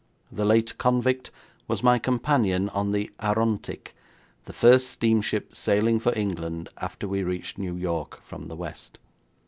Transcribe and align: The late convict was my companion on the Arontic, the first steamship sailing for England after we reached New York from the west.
The 0.31 0.45
late 0.45 0.79
convict 0.79 1.29
was 1.67 1.83
my 1.83 1.99
companion 1.99 2.69
on 2.69 2.89
the 2.89 3.11
Arontic, 3.19 3.93
the 4.45 4.51
first 4.51 4.87
steamship 4.87 5.55
sailing 5.55 5.99
for 5.99 6.11
England 6.17 6.69
after 6.79 7.07
we 7.07 7.21
reached 7.21 7.59
New 7.59 7.75
York 7.75 8.19
from 8.23 8.47
the 8.47 8.55
west. 8.55 8.97